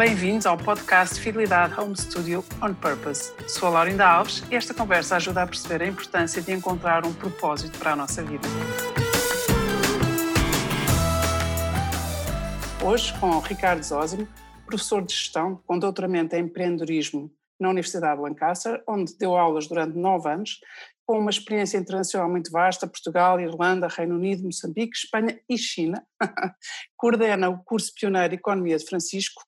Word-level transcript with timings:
Bem-vindos 0.00 0.46
ao 0.46 0.56
podcast 0.56 1.20
Fidelidade 1.20 1.78
Home 1.78 1.94
Studio 1.94 2.42
On 2.62 2.72
Purpose. 2.72 3.34
Sou 3.46 3.68
a 3.68 3.72
Laurinda 3.72 4.06
Alves 4.06 4.42
e 4.50 4.54
esta 4.54 4.72
conversa 4.72 5.16
ajuda 5.16 5.42
a 5.42 5.46
perceber 5.46 5.84
a 5.84 5.86
importância 5.86 6.40
de 6.40 6.50
encontrar 6.52 7.04
um 7.04 7.12
propósito 7.12 7.78
para 7.78 7.92
a 7.92 7.96
nossa 7.96 8.22
vida. 8.22 8.48
Hoje 12.82 13.12
com 13.20 13.28
o 13.28 13.40
Ricardo 13.40 13.82
Zósimo, 13.82 14.26
professor 14.64 15.04
de 15.04 15.12
gestão 15.12 15.62
com 15.66 15.78
doutoramento 15.78 16.34
em 16.34 16.44
empreendedorismo 16.44 17.30
na 17.60 17.68
Universidade 17.68 18.16
de 18.16 18.22
Lancaster, 18.22 18.82
onde 18.88 19.14
deu 19.18 19.36
aulas 19.36 19.66
durante 19.66 19.98
nove 19.98 20.30
anos, 20.30 20.60
com 21.04 21.18
uma 21.18 21.30
experiência 21.30 21.76
internacional 21.76 22.30
muito 22.30 22.50
vasta, 22.50 22.86
Portugal, 22.86 23.38
Irlanda, 23.38 23.86
Reino 23.86 24.14
Unido, 24.14 24.44
Moçambique, 24.44 24.96
Espanha 24.96 25.38
e 25.46 25.58
China. 25.58 26.02
Coordena 26.96 27.50
o 27.50 27.62
curso 27.62 27.92
pioneiro 27.94 28.32
Economia 28.32 28.78
de 28.78 28.86
Francisco 28.86 29.42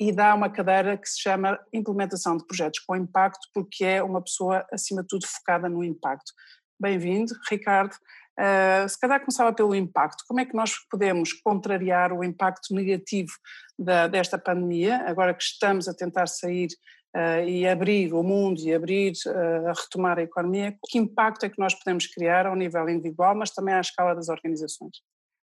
e 0.00 0.12
dá 0.12 0.34
uma 0.34 0.48
cadeira 0.48 0.96
que 0.96 1.08
se 1.08 1.20
chama 1.20 1.58
Implementação 1.72 2.36
de 2.36 2.46
Projetos 2.46 2.78
com 2.80 2.94
Impacto, 2.94 3.48
porque 3.52 3.84
é 3.84 4.02
uma 4.02 4.22
pessoa, 4.22 4.64
acima 4.72 5.02
de 5.02 5.08
tudo, 5.08 5.26
focada 5.26 5.68
no 5.68 5.82
impacto. 5.82 6.32
Bem-vindo, 6.80 7.32
Ricardo. 7.50 7.94
Uh, 8.38 8.88
se 8.88 8.98
calhar 9.00 9.18
começava 9.18 9.52
pelo 9.52 9.74
impacto. 9.74 10.22
Como 10.28 10.38
é 10.38 10.44
que 10.44 10.54
nós 10.54 10.72
podemos 10.88 11.32
contrariar 11.32 12.12
o 12.12 12.22
impacto 12.22 12.72
negativo 12.72 13.32
da, 13.76 14.06
desta 14.06 14.38
pandemia, 14.38 15.02
agora 15.08 15.34
que 15.34 15.42
estamos 15.42 15.88
a 15.88 15.94
tentar 15.94 16.28
sair 16.28 16.68
uh, 17.16 17.42
e 17.44 17.66
abrir 17.66 18.14
o 18.14 18.22
mundo 18.22 18.60
e 18.60 18.72
abrir, 18.72 19.14
uh, 19.26 19.68
a 19.70 19.72
retomar 19.72 20.18
a 20.18 20.22
economia? 20.22 20.78
Que 20.88 20.98
impacto 20.98 21.46
é 21.46 21.48
que 21.48 21.58
nós 21.58 21.74
podemos 21.74 22.06
criar 22.06 22.46
ao 22.46 22.54
nível 22.54 22.88
individual, 22.88 23.34
mas 23.34 23.50
também 23.50 23.74
à 23.74 23.80
escala 23.80 24.14
das 24.14 24.28
organizações? 24.28 24.98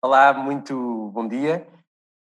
Olá, 0.03 0.33
muito 0.33 1.11
bom 1.13 1.29
dia. 1.29 1.67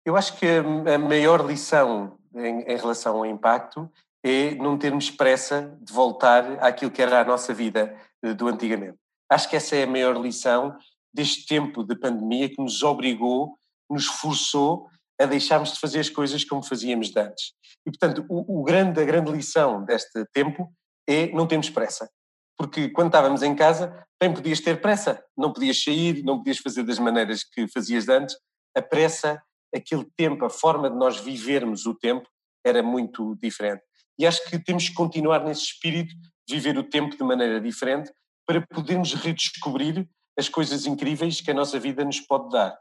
Eu 0.05 0.17
acho 0.17 0.37
que 0.37 0.47
a 0.47 0.99
maior 0.99 1.47
lição 1.47 2.19
em, 2.35 2.61
em, 2.61 2.77
relação 2.77 3.17
ao 3.17 3.27
impacto 3.27 3.91
é 4.23 4.55
não 4.57 4.79
termos 4.79 5.11
pressa 5.11 5.77
de 5.81 5.93
voltar 5.93 6.63
àquilo 6.63 6.91
que 6.91 7.01
era 7.01 7.21
a 7.21 7.25
nossa 7.25 7.55
vida 7.55 7.97
eh, 8.23 8.35
do 8.35 8.49
antigamente. 8.49 8.99
Acho 9.31 9.49
que 9.49 9.57
essa 9.57 9.77
é 9.77 9.85
a 9.85 9.87
maior 9.87 10.21
lição 10.21 10.77
deste 11.13 11.47
tempo 11.47 11.83
de 11.83 11.97
pandemia 11.97 12.49
que 12.49 12.61
nos 12.61 12.83
obrigou, 12.83 13.57
nos 13.89 14.07
forçou 14.07 14.89
a 15.19 15.25
deixarmos 15.27 15.73
de 15.73 15.81
fazer 15.81 16.01
as 16.01 16.11
coisas 16.11 16.45
como 16.45 16.63
fazíamos 16.63 17.15
antes. 17.17 17.53
E, 17.87 17.91
portanto, 17.91 18.27
o, 18.29 18.61
o 18.61 18.63
grande, 18.63 19.01
a 19.01 19.05
grande 19.05 19.31
lição 19.31 19.85
deste 19.85 20.25
tempo 20.33 20.71
é 21.09 21.29
não 21.29 21.47
termos 21.47 21.71
pressa. 21.71 22.11
Porque 22.59 22.91
quando 22.91 23.09
estávamos 23.09 23.43
em 23.43 23.55
casa, 23.55 24.05
bem 24.21 24.33
podias 24.33 24.61
ter 24.61 24.81
pressa, 24.81 25.23
não 25.37 25.53
podias 25.53 25.83
sair, 25.83 26.23
não 26.23 26.39
podias 26.39 26.59
fazer 26.59 26.83
das 26.83 26.99
maneiras 26.99 27.43
que 27.43 27.67
fazias 27.69 28.09
antes. 28.09 28.37
A 28.77 28.83
pressa 28.83 29.43
aquele 29.75 30.07
tempo, 30.17 30.45
a 30.45 30.51
forma 30.51 30.91
de 30.91 30.97
nós 30.97 31.19
vivermos 31.19 31.87
o 31.87 31.95
tempo 31.95 32.29
era 32.65 32.83
muito 32.83 33.37
diferente. 33.43 33.83
E 34.19 34.27
acho 34.27 34.49
que 34.49 34.59
temos 34.59 34.89
que 34.89 34.95
continuar 34.95 35.45
nesse 35.45 35.63
espírito 35.63 36.15
de 36.47 36.55
viver 36.55 36.79
o 36.79 36.85
tempo 36.85 37.17
de 37.17 37.23
maneira 37.25 37.61
diferente 37.61 38.13
para 38.47 38.65
podermos 38.67 39.13
redescobrir 39.15 40.09
as 40.39 40.49
coisas 40.49 40.87
incríveis 40.87 41.41
que 41.41 41.51
a 41.51 41.55
nossa 41.55 41.79
vida 41.79 42.05
nos 42.05 42.21
pode 42.21 42.51
dar. 42.51 42.77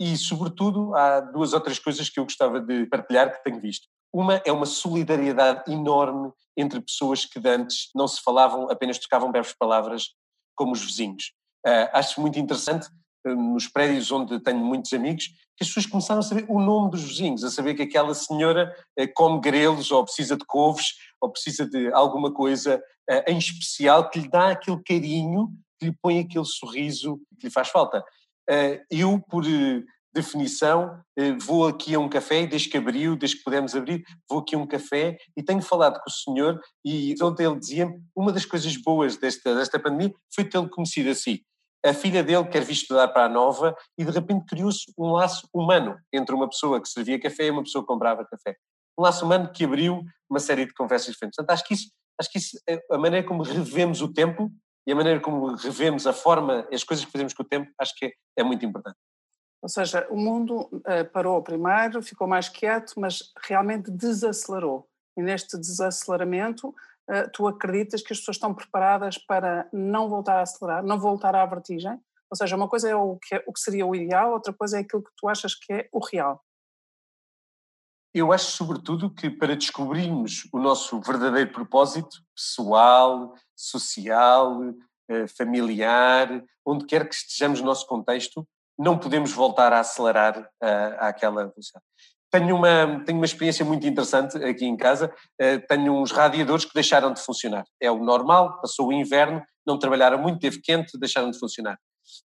E, 0.00 0.16
sobretudo, 0.16 0.94
há 0.94 1.20
duas 1.20 1.52
outras 1.52 1.78
coisas 1.78 2.08
que 2.08 2.18
eu 2.18 2.24
gostava 2.24 2.60
de 2.60 2.86
partilhar 2.86 3.32
que 3.32 3.42
tenho 3.44 3.60
visto. 3.60 3.86
Uma 4.12 4.42
é 4.44 4.52
uma 4.52 4.66
solidariedade 4.66 5.72
enorme 5.72 6.32
entre 6.56 6.80
pessoas 6.80 7.24
que 7.24 7.40
antes 7.46 7.88
não 7.94 8.06
se 8.08 8.20
falavam, 8.22 8.70
apenas 8.70 8.98
tocavam 8.98 9.30
breves 9.30 9.54
palavras, 9.58 10.08
como 10.54 10.72
os 10.72 10.84
vizinhos. 10.84 11.32
Uh, 11.66 11.88
acho 11.92 12.20
muito 12.20 12.38
interessante 12.38 12.88
nos 13.24 13.68
prédios 13.68 14.10
onde 14.10 14.40
tenho 14.40 14.58
muitos 14.58 14.92
amigos, 14.92 15.26
que 15.56 15.62
as 15.62 15.68
pessoas 15.68 15.86
começaram 15.86 16.20
a 16.20 16.24
saber 16.24 16.44
o 16.48 16.60
nome 16.60 16.90
dos 16.90 17.02
vizinhos, 17.02 17.44
a 17.44 17.50
saber 17.50 17.74
que 17.74 17.82
aquela 17.82 18.14
senhora 18.14 18.74
eh, 18.96 19.06
come 19.06 19.40
grelos 19.40 19.90
ou 19.90 20.04
precisa 20.04 20.36
de 20.36 20.44
couves 20.44 20.94
ou 21.20 21.30
precisa 21.30 21.66
de 21.66 21.92
alguma 21.92 22.32
coisa 22.32 22.82
eh, 23.08 23.32
em 23.32 23.38
especial 23.38 24.10
que 24.10 24.18
lhe 24.18 24.28
dá 24.28 24.50
aquele 24.50 24.82
carinho, 24.82 25.52
que 25.78 25.86
lhe 25.86 25.96
põe 26.02 26.18
aquele 26.18 26.44
sorriso 26.44 27.20
que 27.38 27.46
lhe 27.46 27.52
faz 27.52 27.68
falta. 27.68 28.02
Eh, 28.48 28.82
eu, 28.90 29.20
por 29.28 29.44
definição, 30.14 31.00
vou 31.40 31.66
aqui 31.66 31.94
a 31.94 31.98
um 31.98 32.06
café, 32.06 32.46
desde 32.46 32.68
que 32.68 32.76
abriu, 32.76 33.16
desde 33.16 33.38
que 33.38 33.44
pudemos 33.44 33.74
abrir, 33.74 34.04
vou 34.28 34.40
aqui 34.40 34.54
a 34.54 34.58
um 34.58 34.66
café 34.66 35.16
e 35.34 35.42
tenho 35.42 35.62
falado 35.62 35.98
com 36.00 36.10
o 36.10 36.12
senhor 36.12 36.60
e 36.84 37.14
ontem 37.22 37.46
ele 37.46 37.58
dizia-me, 37.58 37.98
uma 38.14 38.30
das 38.30 38.44
coisas 38.44 38.76
boas 38.76 39.16
desta, 39.16 39.54
desta 39.54 39.78
pandemia 39.78 40.12
foi 40.34 40.44
tê-lo 40.44 40.68
conhecido 40.68 41.08
assim 41.08 41.38
a 41.84 41.92
filha 41.92 42.22
dele 42.22 42.44
quer 42.44 42.62
vir 42.62 42.72
estudar 42.72 43.08
para 43.08 43.24
a 43.24 43.28
Nova 43.28 43.76
e 43.98 44.04
de 44.04 44.10
repente 44.10 44.46
criou-se 44.46 44.92
um 44.96 45.12
laço 45.12 45.48
humano 45.52 45.98
entre 46.12 46.34
uma 46.34 46.48
pessoa 46.48 46.80
que 46.80 46.88
servia 46.88 47.20
café 47.20 47.46
e 47.46 47.50
uma 47.50 47.62
pessoa 47.62 47.82
que 47.82 47.88
comprava 47.88 48.24
café. 48.24 48.56
Um 48.98 49.02
laço 49.02 49.24
humano 49.24 49.50
que 49.52 49.64
abriu 49.64 50.02
uma 50.30 50.38
série 50.38 50.66
de 50.66 50.74
conversas 50.74 51.12
diferentes. 51.12 51.36
Portanto, 51.36 51.54
acho 51.54 51.64
que 51.64 51.74
isso, 51.74 51.90
acho 52.20 52.30
que 52.30 52.38
isso, 52.38 52.58
é 52.68 52.80
a 52.90 52.98
maneira 52.98 53.26
como 53.26 53.42
revemos 53.42 54.00
o 54.00 54.12
tempo 54.12 54.50
e 54.86 54.92
a 54.92 54.94
maneira 54.94 55.20
como 55.20 55.54
revemos 55.54 56.06
a 56.06 56.12
forma, 56.12 56.66
as 56.72 56.84
coisas 56.84 57.04
que 57.04 57.10
fazemos 57.10 57.34
com 57.34 57.42
o 57.42 57.46
tempo, 57.46 57.70
acho 57.78 57.94
que 57.96 58.06
é, 58.06 58.12
é 58.38 58.42
muito 58.42 58.64
importante. 58.64 58.96
Ou 59.62 59.68
seja, 59.68 60.06
o 60.10 60.16
mundo 60.16 60.68
uh, 60.72 61.04
parou 61.12 61.40
primeiro, 61.40 62.02
ficou 62.02 62.26
mais 62.26 62.48
quieto, 62.48 62.94
mas 62.96 63.32
realmente 63.44 63.90
desacelerou. 63.92 64.88
E 65.16 65.22
neste 65.22 65.56
desaceleramento, 65.56 66.68
eh, 66.68 66.72
tu 67.32 67.46
acreditas 67.46 68.02
que 68.02 68.12
as 68.12 68.18
pessoas 68.18 68.36
estão 68.36 68.54
preparadas 68.54 69.18
para 69.18 69.68
não 69.72 70.08
voltar 70.08 70.38
a 70.38 70.42
acelerar, 70.42 70.82
não 70.82 70.98
voltar 70.98 71.34
à 71.34 71.44
vertigem? 71.44 72.00
Ou 72.30 72.36
seja, 72.36 72.56
uma 72.56 72.68
coisa 72.68 72.88
é 72.88 72.96
o 72.96 73.18
que, 73.18 73.34
é, 73.34 73.44
o 73.46 73.52
que 73.52 73.60
seria 73.60 73.86
o 73.86 73.94
ideal, 73.94 74.32
outra 74.32 74.52
coisa 74.52 74.78
é 74.78 74.80
aquilo 74.80 75.02
que 75.02 75.10
tu 75.16 75.28
achas 75.28 75.54
que 75.54 75.72
é 75.72 75.88
o 75.92 76.04
real. 76.04 76.42
Eu 78.14 78.32
acho, 78.32 78.50
sobretudo, 78.50 79.10
que 79.10 79.30
para 79.30 79.56
descobrirmos 79.56 80.48
o 80.52 80.58
nosso 80.58 81.00
verdadeiro 81.00 81.50
propósito 81.50 82.18
pessoal, 82.34 83.34
social, 83.56 84.60
eh, 85.08 85.26
familiar, 85.26 86.44
onde 86.64 86.84
quer 86.84 87.08
que 87.08 87.14
estejamos 87.14 87.60
no 87.60 87.66
nosso 87.66 87.86
contexto, 87.86 88.46
não 88.78 88.98
podemos 88.98 89.32
voltar 89.32 89.72
a 89.72 89.80
acelerar 89.80 90.40
uh, 90.40 90.96
àquela 90.98 91.46
velocidade. 91.46 91.84
Tenho 92.32 92.56
uma, 92.56 93.04
tenho 93.04 93.18
uma 93.18 93.26
experiência 93.26 93.64
muito 93.64 93.86
interessante 93.86 94.42
aqui 94.42 94.64
em 94.64 94.76
casa. 94.76 95.12
Uh, 95.40 95.60
tenho 95.68 95.94
uns 95.94 96.10
radiadores 96.10 96.64
que 96.64 96.72
deixaram 96.72 97.12
de 97.12 97.20
funcionar. 97.20 97.64
É 97.80 97.90
o 97.90 98.02
normal, 98.02 98.58
passou 98.60 98.88
o 98.88 98.92
inverno, 98.92 99.42
não 99.66 99.78
trabalharam 99.78 100.18
muito, 100.18 100.40
teve 100.40 100.60
quente, 100.60 100.98
deixaram 100.98 101.30
de 101.30 101.38
funcionar. 101.38 101.78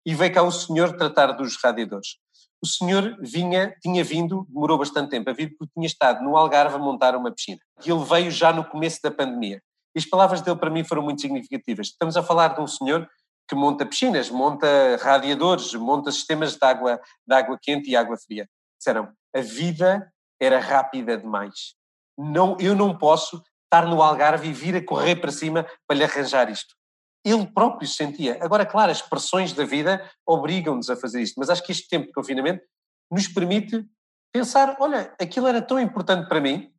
E 0.05 0.13
veio 0.13 0.33
cá 0.33 0.43
o 0.43 0.51
senhor 0.51 0.95
tratar 0.95 1.31
dos 1.31 1.57
radiadores. 1.61 2.17
O 2.63 2.67
senhor 2.67 3.17
vinha, 3.19 3.75
tinha 3.81 4.03
vindo, 4.03 4.45
demorou 4.47 4.77
bastante 4.77 5.09
tempo 5.09 5.29
a 5.29 5.33
vir, 5.33 5.55
porque 5.57 5.73
tinha 5.73 5.87
estado 5.87 6.23
no 6.23 6.37
Algarve 6.37 6.75
a 6.75 6.79
montar 6.79 7.15
uma 7.15 7.31
piscina. 7.33 7.59
E 7.85 7.91
ele 7.91 8.03
veio 8.03 8.31
já 8.31 8.53
no 8.53 8.63
começo 8.63 8.99
da 9.03 9.11
pandemia. 9.11 9.61
E 9.95 9.99
as 9.99 10.05
palavras 10.05 10.41
dele 10.41 10.57
para 10.57 10.69
mim 10.69 10.83
foram 10.83 11.01
muito 11.01 11.21
significativas. 11.21 11.87
Estamos 11.87 12.15
a 12.17 12.23
falar 12.23 12.49
de 12.49 12.61
um 12.61 12.67
senhor 12.67 13.07
que 13.47 13.55
monta 13.55 13.85
piscinas, 13.85 14.29
monta 14.29 14.67
radiadores, 15.01 15.73
monta 15.75 16.11
sistemas 16.11 16.55
de 16.55 16.65
água, 16.65 16.99
de 17.27 17.35
água 17.35 17.57
quente 17.61 17.89
e 17.89 17.95
água 17.95 18.17
fria. 18.17 18.47
Disseram, 18.77 19.09
a 19.35 19.41
vida 19.41 20.11
era 20.39 20.59
rápida 20.59 21.17
demais. 21.17 21.75
Não, 22.17 22.57
eu 22.59 22.75
não 22.75 22.97
posso 22.97 23.43
estar 23.65 23.85
no 23.87 24.01
Algarve 24.01 24.47
e 24.47 24.53
vir 24.53 24.75
a 24.75 24.85
correr 24.85 25.17
para 25.17 25.31
cima 25.31 25.67
para 25.87 25.97
lhe 25.97 26.03
arranjar 26.03 26.49
isto. 26.49 26.73
Ele 27.25 27.45
próprio 27.47 27.87
sentia. 27.87 28.37
Agora, 28.41 28.65
claro, 28.65 28.91
as 28.91 29.01
pressões 29.01 29.51
da 29.51 29.65
vida 29.65 30.09
obrigam-nos 30.25 30.89
a 30.89 30.95
fazer 30.95 31.21
isto, 31.21 31.35
mas 31.37 31.49
acho 31.49 31.63
que 31.63 31.71
este 31.71 31.89
tempo 31.89 32.07
de 32.07 32.13
confinamento 32.13 32.63
nos 33.11 33.27
permite 33.27 33.85
pensar: 34.31 34.77
olha, 34.79 35.13
aquilo 35.19 35.47
era 35.47 35.61
tão 35.61 35.79
importante 35.79 36.29
para 36.29 36.39
mim 36.39 36.71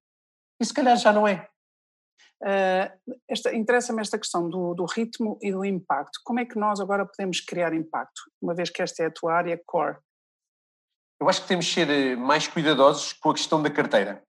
e 0.60 0.64
se 0.64 0.72
calhar 0.72 0.96
já 0.96 1.12
não 1.12 1.26
é. 1.26 1.48
Uh, 2.42 3.54
Interessa-me 3.54 4.00
esta 4.00 4.18
questão 4.18 4.48
do, 4.48 4.74
do, 4.74 4.84
ritmo 4.84 5.38
e 5.42 5.50
do 5.50 5.64
impacto. 5.64 6.20
Como 6.24 6.38
é 6.38 6.44
que 6.44 6.58
nós 6.58 6.80
agora 6.80 7.06
podemos 7.06 7.40
criar 7.40 7.72
impacto, 7.74 8.22
uma 8.40 8.54
vez 8.54 8.70
que 8.70 8.82
esta 8.82 9.02
é 9.02 9.06
a 9.06 9.10
tua 9.10 9.34
área 9.34 9.60
core? 9.66 9.98
Eu 11.20 11.28
acho 11.28 11.42
que 11.42 11.48
temos 11.48 11.66
que 11.66 11.74
ser 11.74 11.88
eh, 11.88 12.16
mais 12.16 12.46
cuidadosos 12.46 13.12
com 13.12 13.30
a 13.30 13.34
questão 13.34 13.62
da 13.62 13.70
carteira. 13.70 14.22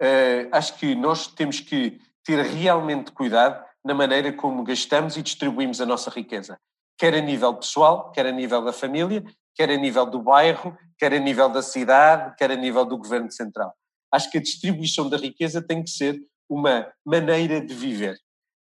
Uh, 0.00 0.46
acho 0.52 0.76
que 0.76 0.94
nós 0.94 1.26
temos 1.26 1.58
que 1.58 2.00
ter 2.24 2.40
realmente 2.44 3.10
cuidado 3.10 3.64
na 3.84 3.94
maneira 3.94 4.32
como 4.32 4.62
gastamos 4.62 5.16
e 5.16 5.22
distribuímos 5.22 5.80
a 5.80 5.86
nossa 5.86 6.10
riqueza, 6.10 6.58
quer 6.96 7.14
a 7.14 7.20
nível 7.20 7.54
pessoal, 7.54 8.12
quer 8.12 8.26
a 8.26 8.30
nível 8.30 8.62
da 8.62 8.72
família, 8.72 9.24
quer 9.56 9.70
a 9.70 9.76
nível 9.76 10.06
do 10.06 10.22
bairro, 10.22 10.76
quer 10.98 11.12
a 11.14 11.18
nível 11.18 11.48
da 11.48 11.62
cidade, 11.62 12.36
quer 12.36 12.50
a 12.52 12.56
nível 12.56 12.84
do 12.84 12.96
governo 12.96 13.30
central. 13.32 13.74
Acho 14.12 14.30
que 14.30 14.38
a 14.38 14.42
distribuição 14.42 15.08
da 15.08 15.16
riqueza 15.16 15.60
tem 15.60 15.82
que 15.82 15.90
ser 15.90 16.20
uma 16.48 16.92
maneira 17.04 17.60
de 17.60 17.74
viver. 17.74 18.18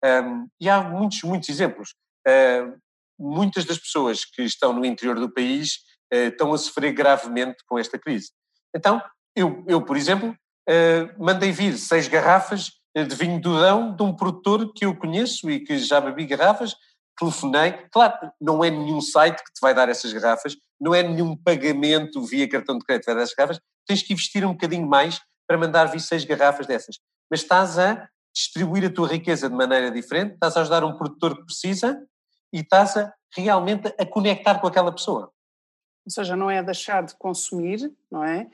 Um, 0.05 0.46
e 0.60 0.69
há 0.69 0.82
muitos, 0.82 1.22
muitos 1.22 1.49
exemplos. 1.49 1.94
Uh, 2.26 2.78
muitas 3.19 3.64
das 3.64 3.78
pessoas 3.78 4.25
que 4.25 4.43
estão 4.43 4.72
no 4.72 4.84
interior 4.84 5.19
do 5.19 5.32
país 5.32 5.81
estão 6.14 6.52
a 6.52 6.58
sofrer 6.58 6.93
gravemente 6.93 7.64
com 7.66 7.78
esta 7.78 7.99
crise. 7.99 8.31
Então, 8.75 9.02
eu, 9.37 9.64
eu 9.66 9.82
por 9.82 9.96
exemplo, 9.96 10.31
uh, 10.31 11.25
mandei 11.25 11.52
vir 11.52 11.76
seis 11.76 12.08
garrafas 12.08 12.72
de 12.96 13.14
vinho 13.16 13.40
do 13.40 13.58
Dão 13.58 13.94
de 13.94 14.02
um 14.02 14.14
produtor 14.14 14.72
que 14.72 14.84
eu 14.84 14.94
conheço 14.94 15.50
e 15.50 15.58
que 15.58 15.76
já 15.78 16.00
bebi 16.00 16.26
garrafas, 16.26 16.76
telefonei. 17.19 17.72
Claro, 17.90 18.14
não 18.40 18.64
é 18.64 18.70
nenhum 18.70 19.00
site 19.00 19.43
que 19.43 19.52
te 19.52 19.61
vai 19.61 19.75
dar 19.75 19.88
essas 19.88 20.12
garrafas, 20.12 20.56
não 20.81 20.94
é 20.94 21.02
nenhum 21.02 21.37
pagamento 21.37 22.22
via 22.22 22.49
cartão 22.49 22.78
de 22.78 22.84
crédito 22.84 23.06
que 23.06 23.10
vai 23.10 23.17
dar 23.17 23.22
essas 23.22 23.34
garrafas, 23.34 23.60
tens 23.87 24.02
que 24.02 24.12
investir 24.12 24.44
um 24.44 24.52
bocadinho 24.52 24.87
mais 24.87 25.20
para 25.46 25.58
mandar 25.58 25.87
vir 25.87 26.00
seis 26.00 26.25
garrafas 26.25 26.67
dessas. 26.67 26.96
Mas 27.31 27.40
estás 27.40 27.78
a 27.78 28.08
distribuir 28.34 28.84
a 28.84 28.90
tua 28.90 29.08
riqueza 29.08 29.49
de 29.49 29.55
maneira 29.55 29.90
diferente, 29.90 30.34
estás 30.34 30.56
a 30.56 30.60
ajudar 30.60 30.84
um 30.84 30.96
produtor 30.96 31.37
que 31.37 31.44
precisa 31.44 32.00
e 32.52 32.60
estás 32.60 32.96
a 32.96 33.12
realmente 33.37 33.93
a 33.99 34.06
conectar 34.06 34.60
com 34.60 34.67
aquela 34.67 34.93
pessoa. 34.93 35.32
Ou 36.05 36.11
seja, 36.11 36.37
não 36.37 36.51
é 36.51 36.62
deixar 36.62 37.03
de 37.03 37.15
consumir, 37.17 37.93
não 38.11 38.25
é? 38.25 38.47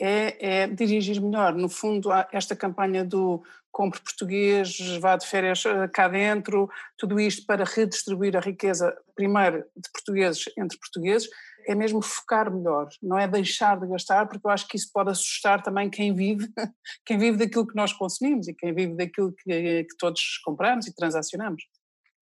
É, 0.00 0.62
é 0.62 0.66
dirigir 0.68 1.20
melhor. 1.20 1.54
No 1.54 1.68
fundo, 1.68 2.10
esta 2.32 2.54
campanha 2.54 3.04
do 3.04 3.42
compre 3.70 4.00
português, 4.00 4.76
vá 5.00 5.16
de 5.16 5.26
férias 5.26 5.64
eh, 5.64 5.88
cá 5.88 6.08
dentro, 6.08 6.68
tudo 6.96 7.20
isto 7.20 7.46
para 7.46 7.64
redistribuir 7.64 8.36
a 8.36 8.40
riqueza, 8.40 8.96
primeiro 9.14 9.64
de 9.76 9.90
portugueses 9.92 10.44
entre 10.56 10.78
portugueses, 10.78 11.28
é 11.66 11.74
mesmo 11.74 12.00
focar 12.00 12.50
melhor, 12.52 12.88
não 13.02 13.18
é 13.18 13.28
deixar 13.28 13.78
de 13.78 13.86
gastar, 13.86 14.26
porque 14.26 14.46
eu 14.46 14.50
acho 14.50 14.66
que 14.66 14.76
isso 14.76 14.90
pode 14.92 15.10
assustar 15.10 15.62
também 15.62 15.90
quem 15.90 16.14
vive, 16.14 16.48
quem 17.04 17.18
vive 17.18 17.36
daquilo 17.36 17.66
que 17.66 17.76
nós 17.76 17.92
consumimos 17.92 18.48
e 18.48 18.54
quem 18.54 18.74
vive 18.74 18.96
daquilo 18.96 19.32
que, 19.32 19.84
que 19.84 19.96
todos 19.98 20.38
compramos 20.44 20.86
e 20.86 20.94
transacionamos. 20.94 21.62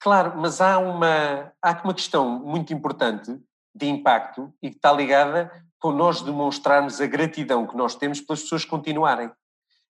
Claro, 0.00 0.34
mas 0.36 0.60
há 0.60 0.78
uma, 0.78 1.52
há 1.62 1.82
uma 1.82 1.94
questão 1.94 2.38
muito 2.40 2.72
importante 2.72 3.34
de 3.76 3.86
impacto 3.86 4.52
e 4.62 4.70
que 4.70 4.76
está 4.76 4.92
ligada 4.92 5.50
com 5.78 5.92
nós 5.92 6.22
demonstrarmos 6.22 7.00
a 7.00 7.06
gratidão 7.06 7.66
que 7.66 7.76
nós 7.76 7.94
temos 7.94 8.20
pelas 8.20 8.42
pessoas 8.42 8.64
continuarem. 8.64 9.30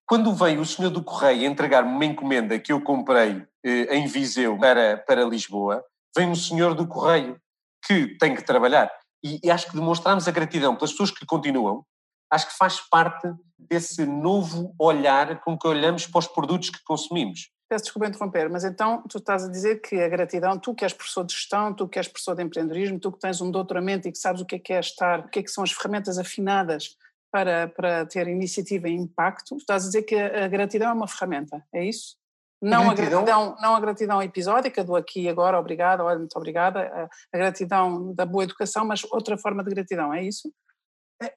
Quando 0.05 0.33
veio 0.33 0.61
o 0.61 0.65
senhor 0.65 0.89
do 0.89 1.03
Correio 1.03 1.45
entregar-me 1.45 1.91
uma 1.91 2.05
encomenda 2.05 2.59
que 2.59 2.71
eu 2.71 2.81
comprei 2.81 3.45
eh, 3.63 3.97
em 3.97 4.07
Viseu 4.07 4.57
para, 4.57 4.97
para 4.97 5.25
Lisboa, 5.25 5.83
vem 6.15 6.29
um 6.29 6.35
senhor 6.35 6.73
do 6.73 6.87
Correio 6.87 7.39
que 7.85 8.17
tem 8.17 8.35
que 8.35 8.43
trabalhar. 8.43 8.91
E, 9.23 9.39
e 9.43 9.51
acho 9.51 9.67
que 9.67 9.75
demonstrarmos 9.75 10.27
a 10.27 10.31
gratidão 10.31 10.75
pelas 10.75 10.91
pessoas 10.91 11.11
que 11.11 11.25
continuam, 11.25 11.85
acho 12.31 12.47
que 12.47 12.57
faz 12.57 12.79
parte 12.79 13.27
desse 13.57 14.05
novo 14.05 14.73
olhar 14.79 15.39
com 15.41 15.57
que 15.57 15.67
olhamos 15.67 16.05
para 16.05 16.19
os 16.19 16.27
produtos 16.27 16.69
que 16.69 16.83
consumimos. 16.83 17.49
Peço 17.69 17.85
desculpa 17.85 18.07
interromper, 18.07 18.49
mas 18.49 18.63
então 18.63 19.03
tu 19.09 19.17
estás 19.17 19.43
a 19.43 19.49
dizer 19.49 19.81
que 19.81 20.01
a 20.01 20.07
gratidão, 20.07 20.57
tu 20.57 20.73
que 20.73 20.85
és 20.85 20.93
professor 20.93 21.25
de 21.25 21.33
gestão, 21.33 21.73
tu 21.73 21.87
que 21.87 21.99
és 21.99 22.07
professor 22.07 22.33
de 22.33 22.41
empreendedorismo, 22.41 22.99
tu 22.99 23.11
que 23.11 23.19
tens 23.19 23.41
um 23.41 23.51
doutoramento 23.51 24.07
e 24.07 24.11
que 24.11 24.17
sabes 24.17 24.41
o 24.41 24.45
que 24.45 24.55
é 24.55 24.59
que 24.59 24.73
é 24.73 24.79
estar, 24.79 25.19
o 25.19 25.29
que 25.29 25.39
é 25.39 25.43
que 25.43 25.51
são 25.51 25.63
as 25.65 25.71
ferramentas 25.71 26.17
afinadas 26.17 26.95
para, 27.29 27.67
para 27.67 28.05
ter 28.05 28.27
iniciativa 28.29 28.87
e 28.87 28.93
impacto, 28.93 29.49
tu 29.49 29.57
estás 29.57 29.83
a 29.83 29.87
dizer 29.87 30.03
que 30.03 30.15
a 30.15 30.47
gratidão 30.47 30.89
é 30.89 30.93
uma 30.93 31.07
ferramenta, 31.07 31.61
é 31.73 31.83
isso? 31.83 32.15
Não 32.61 32.89
a 32.89 32.93
gratidão, 32.93 33.19
a 33.19 33.23
gratidão, 33.23 33.55
não 33.61 33.75
a 33.75 33.79
gratidão 33.79 34.23
episódica 34.23 34.83
do 34.83 34.95
aqui 34.95 35.23
e 35.23 35.29
agora, 35.29 35.59
obrigado, 35.59 36.01
olha, 36.01 36.17
muito 36.17 36.35
obrigada, 36.37 36.79
a, 36.79 37.03
a 37.35 37.37
gratidão 37.37 38.13
da 38.15 38.25
boa 38.25 38.45
educação, 38.45 38.85
mas 38.85 39.03
outra 39.11 39.37
forma 39.37 39.63
de 39.63 39.69
gratidão, 39.69 40.13
é 40.13 40.23
isso? 40.23 40.51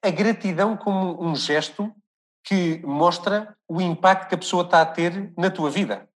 A 0.01 0.09
gratidão 0.09 0.77
como 0.77 1.23
um 1.23 1.35
gesto 1.35 1.93
que 2.43 2.81
mostra 2.83 3.55
o 3.67 3.79
impacto 3.79 4.29
que 4.29 4.35
a 4.35 4.37
pessoa 4.37 4.63
está 4.63 4.81
a 4.81 4.85
ter 4.85 5.31
na 5.37 5.51
tua 5.51 5.69
vida. 5.69 6.09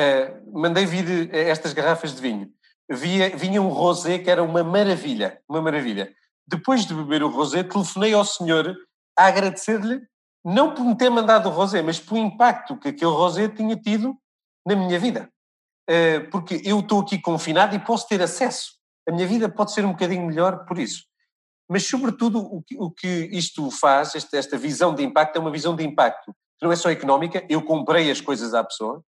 Uh, 0.00 0.58
mandei 0.58 0.86
vir 0.86 1.28
eh, 1.34 1.50
estas 1.50 1.74
garrafas 1.74 2.14
de 2.14 2.22
vinho. 2.22 2.50
Via, 2.90 3.36
vinha 3.36 3.60
um 3.60 3.68
rosé 3.68 4.18
que 4.18 4.30
era 4.30 4.42
uma 4.42 4.64
maravilha, 4.64 5.40
uma 5.46 5.60
maravilha. 5.60 6.14
Depois 6.46 6.86
de 6.86 6.94
beber 6.94 7.22
o 7.22 7.28
rosé, 7.28 7.62
telefonei 7.62 8.14
ao 8.14 8.24
senhor 8.24 8.74
a 9.16 9.26
agradecer-lhe, 9.26 10.00
não 10.42 10.72
por 10.74 10.84
me 10.84 10.96
ter 10.96 11.10
mandado 11.10 11.48
o 11.48 11.52
rosé, 11.52 11.82
mas 11.82 12.00
pelo 12.00 12.18
impacto 12.18 12.78
que 12.78 12.88
aquele 12.88 13.10
rosé 13.10 13.48
tinha 13.48 13.76
tido 13.76 14.16
na 14.66 14.74
minha 14.74 14.98
vida. 14.98 15.28
Uh, 15.88 16.30
porque 16.30 16.62
eu 16.64 16.80
estou 16.80 17.00
aqui 17.00 17.20
confinado 17.20 17.76
e 17.76 17.78
posso 17.78 18.08
ter 18.08 18.22
acesso. 18.22 18.72
A 19.06 19.12
minha 19.12 19.26
vida 19.26 19.48
pode 19.48 19.72
ser 19.72 19.84
um 19.84 19.92
bocadinho 19.92 20.26
melhor 20.26 20.64
por 20.64 20.78
isso. 20.78 21.04
Mas, 21.68 21.86
sobretudo, 21.86 22.40
o 22.40 22.62
que, 22.62 22.76
o 22.78 22.90
que 22.90 23.28
isto 23.32 23.70
faz, 23.70 24.14
esta, 24.14 24.36
esta 24.36 24.56
visão 24.56 24.94
de 24.94 25.04
impacto, 25.04 25.36
é 25.36 25.40
uma 25.40 25.52
visão 25.52 25.76
de 25.76 25.84
impacto 25.84 26.32
que 26.58 26.66
não 26.66 26.72
é 26.72 26.76
só 26.76 26.90
económica, 26.90 27.44
eu 27.48 27.62
comprei 27.62 28.10
as 28.10 28.20
coisas 28.20 28.52
à 28.52 28.62
pessoa, 28.62 29.02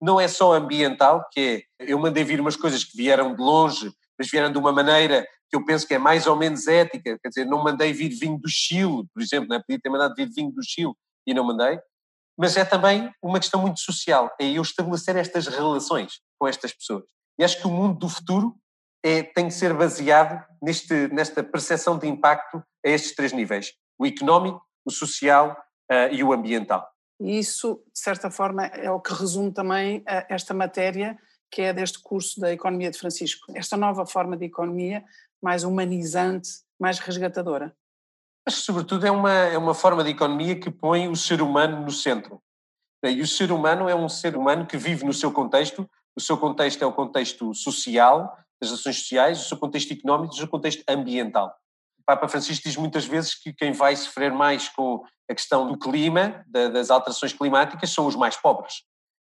não 0.00 0.20
é 0.20 0.28
só 0.28 0.54
ambiental, 0.54 1.24
que 1.32 1.66
é, 1.80 1.92
eu 1.92 1.98
mandei 1.98 2.24
vir 2.24 2.40
umas 2.40 2.56
coisas 2.56 2.84
que 2.84 2.96
vieram 2.96 3.34
de 3.34 3.40
longe, 3.40 3.92
mas 4.18 4.30
vieram 4.30 4.50
de 4.50 4.58
uma 4.58 4.72
maneira 4.72 5.26
que 5.50 5.56
eu 5.56 5.64
penso 5.64 5.86
que 5.86 5.94
é 5.94 5.98
mais 5.98 6.26
ou 6.26 6.36
menos 6.36 6.66
ética, 6.66 7.18
quer 7.18 7.28
dizer, 7.28 7.44
não 7.46 7.62
mandei 7.62 7.92
vir 7.92 8.10
vinho 8.10 8.38
do 8.38 8.48
Chile, 8.48 9.04
por 9.12 9.22
exemplo, 9.22 9.48
né? 9.48 9.60
podia 9.66 9.80
ter 9.80 9.88
mandado 9.88 10.14
vir 10.14 10.28
vinho 10.28 10.52
do 10.52 10.62
Chile 10.62 10.92
e 11.26 11.32
não 11.32 11.44
mandei, 11.44 11.78
mas 12.36 12.56
é 12.56 12.64
também 12.64 13.10
uma 13.22 13.40
questão 13.40 13.60
muito 13.60 13.80
social, 13.80 14.34
é 14.40 14.44
eu 14.44 14.62
estabelecer 14.62 15.16
estas 15.16 15.46
relações 15.46 16.20
com 16.38 16.46
estas 16.46 16.72
pessoas. 16.72 17.04
E 17.38 17.44
acho 17.44 17.58
que 17.60 17.66
o 17.66 17.70
mundo 17.70 17.98
do 17.98 18.08
futuro 18.08 18.54
é, 19.02 19.22
tem 19.22 19.46
que 19.46 19.54
ser 19.54 19.72
baseado 19.72 20.44
neste, 20.62 21.08
nesta 21.08 21.42
percepção 21.42 21.98
de 21.98 22.06
impacto 22.06 22.62
a 22.84 22.88
estes 22.88 23.14
três 23.14 23.32
níveis, 23.32 23.72
o 23.98 24.06
económico, 24.06 24.60
o 24.84 24.90
social 24.90 25.56
uh, 25.90 26.12
e 26.12 26.22
o 26.22 26.32
ambiental. 26.32 26.88
E 27.20 27.38
isso, 27.38 27.82
de 27.92 27.98
certa 27.98 28.30
forma, 28.30 28.66
é 28.66 28.90
o 28.90 29.00
que 29.00 29.12
resume 29.12 29.52
também 29.52 30.02
eh, 30.06 30.26
esta 30.28 30.54
matéria 30.54 31.18
que 31.50 31.62
é 31.62 31.72
deste 31.72 31.98
curso 32.00 32.40
da 32.40 32.52
Economia 32.52 32.90
de 32.90 32.98
Francisco. 32.98 33.50
Esta 33.54 33.76
nova 33.76 34.06
forma 34.06 34.36
de 34.36 34.44
economia 34.44 35.04
mais 35.42 35.64
humanizante, 35.64 36.50
mais 36.78 36.98
resgatadora. 36.98 37.74
Que, 38.46 38.52
sobretudo, 38.52 39.06
é 39.06 39.10
uma, 39.10 39.32
é 39.32 39.58
uma 39.58 39.74
forma 39.74 40.04
de 40.04 40.10
economia 40.10 40.58
que 40.58 40.70
põe 40.70 41.08
o 41.08 41.16
ser 41.16 41.40
humano 41.40 41.84
no 41.84 41.90
centro. 41.90 42.40
E 43.04 43.20
o 43.20 43.26
ser 43.26 43.52
humano 43.52 43.88
é 43.88 43.94
um 43.94 44.08
ser 44.08 44.36
humano 44.36 44.66
que 44.66 44.76
vive 44.76 45.04
no 45.04 45.12
seu 45.12 45.32
contexto. 45.32 45.88
O 46.16 46.20
seu 46.20 46.36
contexto 46.36 46.82
é 46.82 46.86
o 46.86 46.92
contexto 46.92 47.54
social, 47.54 48.36
das 48.60 48.72
ações 48.72 48.98
sociais, 48.98 49.40
o 49.40 49.48
seu 49.48 49.56
contexto 49.56 49.92
económico, 49.92 50.34
o 50.34 50.36
seu 50.36 50.48
contexto 50.48 50.82
ambiental. 50.88 51.54
Papa 52.08 52.26
Francisco 52.26 52.66
diz 52.66 52.74
muitas 52.74 53.04
vezes 53.04 53.34
que 53.34 53.52
quem 53.52 53.70
vai 53.70 53.94
sofrer 53.94 54.32
mais 54.32 54.66
com 54.70 55.04
a 55.30 55.34
questão 55.34 55.66
do 55.66 55.78
clima, 55.78 56.42
das 56.48 56.90
alterações 56.90 57.34
climáticas, 57.34 57.90
são 57.90 58.06
os 58.06 58.16
mais 58.16 58.34
pobres. 58.34 58.76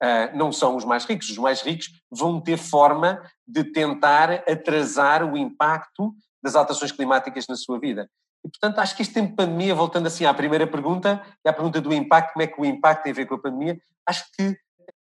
Uh, 0.03 0.35
não 0.35 0.51
são 0.51 0.75
os 0.75 0.83
mais 0.83 1.05
ricos. 1.05 1.29
Os 1.29 1.37
mais 1.37 1.61
ricos 1.61 1.87
vão 2.11 2.41
ter 2.41 2.57
forma 2.57 3.23
de 3.47 3.63
tentar 3.63 4.43
atrasar 4.45 5.23
o 5.23 5.37
impacto 5.37 6.13
das 6.43 6.53
alterações 6.53 6.91
climáticas 6.91 7.47
na 7.47 7.55
sua 7.55 7.79
vida. 7.79 8.09
E, 8.45 8.49
portanto, 8.49 8.79
acho 8.79 8.93
que 8.93 9.03
este 9.03 9.13
tempo 9.13 9.29
de 9.29 9.35
pandemia, 9.37 9.73
voltando 9.73 10.07
assim 10.07 10.25
à 10.25 10.33
primeira 10.33 10.67
pergunta, 10.67 11.25
à 11.47 11.53
pergunta 11.53 11.79
do 11.79 11.93
impacto, 11.93 12.33
como 12.33 12.43
é 12.43 12.47
que 12.47 12.59
o 12.59 12.65
impacto 12.65 13.03
tem 13.03 13.13
a 13.13 13.15
ver 13.15 13.25
com 13.25 13.35
a 13.35 13.41
pandemia, 13.41 13.79
acho 14.05 14.25
que 14.33 14.53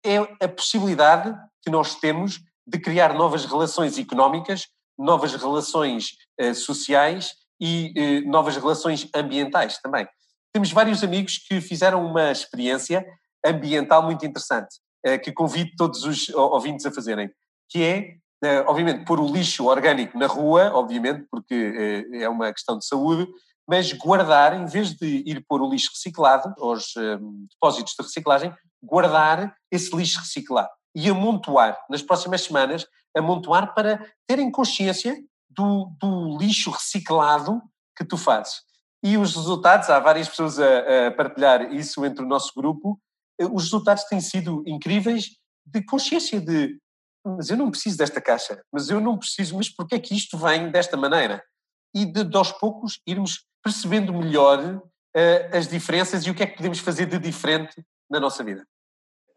é 0.05 0.19
a 0.45 0.49
possibilidade 0.49 1.35
que 1.63 1.71
nós 1.71 1.95
temos 1.95 2.39
de 2.67 2.79
criar 2.79 3.15
novas 3.15 3.47
relações 3.47 3.97
económicas, 3.97 4.69
novas 4.99 5.35
relações 5.35 6.11
uh, 6.39 6.55
sociais 6.55 7.41
e 7.62 7.93
eh, 7.97 8.20
novas 8.23 8.56
relações 8.56 9.09
ambientais 9.14 9.79
também. 9.79 10.05
Temos 10.53 10.72
vários 10.72 11.05
amigos 11.05 11.39
que 11.39 11.60
fizeram 11.60 12.05
uma 12.05 12.32
experiência 12.32 13.06
ambiental 13.46 14.03
muito 14.03 14.27
interessante, 14.27 14.81
eh, 15.06 15.17
que 15.17 15.31
convido 15.31 15.70
todos 15.79 16.03
os 16.03 16.29
ouvintes 16.31 16.84
a 16.84 16.91
fazerem, 16.91 17.31
que 17.69 17.84
é, 17.84 18.17
eh, 18.43 18.65
obviamente, 18.67 19.05
pôr 19.05 19.20
o 19.20 19.32
lixo 19.32 19.67
orgânico 19.67 20.19
na 20.19 20.27
rua, 20.27 20.72
obviamente, 20.75 21.25
porque 21.31 22.05
é 22.15 22.29
uma 22.29 22.53
questão 22.53 22.77
de 22.77 22.84
saúde, 22.84 23.29
mas 23.67 23.93
guardar, 23.93 24.60
em 24.60 24.67
vez 24.67 24.93
de 24.93 25.22
ir 25.25 25.44
pôr 25.48 25.63
o 25.63 25.70
lixo 25.70 25.91
reciclado 25.94 26.53
aos 26.58 26.93
depósitos 27.48 27.94
de 27.96 28.03
reciclagem, 28.03 28.53
guardar 28.82 29.55
esse 29.70 29.94
lixo 29.94 30.19
reciclado 30.19 30.69
e 30.96 31.08
amontoar, 31.08 31.79
nas 31.89 32.03
próximas 32.03 32.43
semanas, 32.43 32.84
amontoar 33.17 33.72
para 33.72 34.05
terem 34.27 34.51
consciência 34.51 35.17
do, 35.56 35.93
do 36.01 36.39
lixo 36.39 36.71
reciclado 36.71 37.63
que 37.97 38.05
tu 38.05 38.17
fazes. 38.17 38.63
E 39.03 39.17
os 39.17 39.35
resultados, 39.35 39.91
há 39.91 39.99
várias 39.99 40.29
pessoas 40.29 40.59
a, 40.59 41.09
a, 41.09 41.11
partilhar 41.11 41.73
isso 41.73 42.05
entre 42.05 42.25
o 42.25 42.29
nosso 42.29 42.53
grupo, 42.56 43.01
eh, 43.41 43.47
os 43.47 43.65
resultados 43.65 44.05
têm 44.05 44.21
sido 44.21 44.63
incríveis 44.67 45.31
de 45.67 45.82
consciência 45.85 46.41
de 46.41 46.79
mas 47.25 47.51
eu 47.51 47.56
não 47.56 47.71
preciso 47.71 47.97
desta 47.97 48.21
caixa, 48.21 48.61
mas 48.73 48.91
eu 48.91 49.01
não 49.01 49.17
preciso, 49.17 49.56
mas 49.56 49.69
porquê 49.69 49.94
é 49.94 50.01
que 50.01 50.13
isto 50.13 50.37
vem 50.37 50.73
desta 50.73 50.97
maneira? 50.97 51.41
E 51.94 52.05
de, 52.05 52.25
de 52.25 52.37
aos 52.37 52.51
poucos 52.51 53.01
irmos 53.06 53.47
percebendo 53.63 54.13
melhor 54.13 54.59
uh, 54.59 55.56
as 55.56 55.69
diferenças 55.69 56.27
e 56.27 56.31
o 56.31 56.35
que 56.35 56.43
é 56.43 56.47
que 56.49 56.56
podemos 56.56 56.81
fazer 56.81 57.06
de 57.06 57.21
diferente 57.21 57.81
na 58.11 58.19
nossa 58.19 58.43
vida 58.43 58.67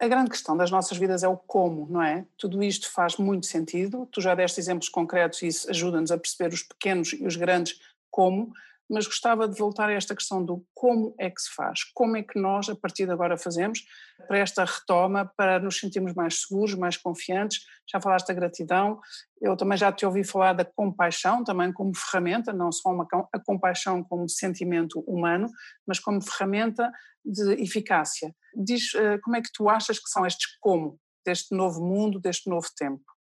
a 0.05 0.07
grande 0.07 0.29
questão 0.29 0.55
das 0.55 0.71
nossas 0.71 0.97
vidas 0.97 1.24
é 1.24 1.27
o 1.27 1.35
como, 1.35 1.88
não 1.89 2.01
é? 2.01 2.25
Tudo 2.38 2.63
isto 2.63 2.91
faz 2.91 3.17
muito 3.17 3.45
sentido. 3.45 4.07
Tu 4.12 4.21
já 4.21 4.35
deste 4.35 4.59
exemplos 4.59 4.88
concretos 4.88 5.41
e 5.41 5.47
isso 5.47 5.69
ajuda-nos 5.69 6.12
a 6.12 6.17
perceber 6.17 6.53
os 6.53 6.63
pequenos 6.63 7.13
e 7.13 7.25
os 7.25 7.35
grandes 7.35 7.79
como, 8.09 8.53
mas 8.89 9.05
gostava 9.05 9.47
de 9.47 9.57
voltar 9.57 9.89
a 9.89 9.93
esta 9.93 10.15
questão 10.15 10.43
do 10.43 10.65
como 10.73 11.15
é 11.19 11.29
que 11.29 11.41
se 11.41 11.53
faz, 11.53 11.83
como 11.93 12.17
é 12.17 12.23
que 12.23 12.39
nós, 12.39 12.69
a 12.69 12.75
partir 12.75 13.05
de 13.05 13.11
agora, 13.11 13.37
fazemos 13.37 13.79
para 14.27 14.37
esta 14.37 14.63
retoma, 14.63 15.31
para 15.35 15.59
nos 15.59 15.79
sentirmos 15.79 16.13
mais 16.13 16.41
seguros, 16.41 16.75
mais 16.75 16.97
confiantes. 16.97 17.61
Já 17.91 17.99
falaste 17.99 18.27
da 18.27 18.33
gratidão, 18.33 18.99
eu 19.41 19.57
também 19.57 19.77
já 19.77 19.91
te 19.91 20.05
ouvi 20.05 20.23
falar 20.23 20.53
da 20.53 20.65
compaixão, 20.65 21.43
também 21.43 21.73
como 21.73 21.95
ferramenta, 21.95 22.53
não 22.53 22.71
só 22.71 22.89
uma, 22.89 23.07
a 23.33 23.39
compaixão 23.39 24.03
como 24.03 24.29
sentimento 24.29 24.99
humano, 25.01 25.49
mas 25.87 25.99
como 25.99 26.21
ferramenta 26.21 26.91
de 27.23 27.53
eficácia. 27.61 28.33
Diz 28.55 28.93
uh, 28.93 29.19
como 29.23 29.35
é 29.35 29.41
que 29.41 29.51
tu 29.53 29.67
achas 29.67 29.99
que 29.99 30.09
são 30.09 30.25
estes 30.25 30.57
como, 30.59 30.99
deste 31.25 31.55
novo 31.55 31.83
mundo, 31.83 32.19
deste 32.19 32.49
novo 32.49 32.67
tempo? 32.77 33.14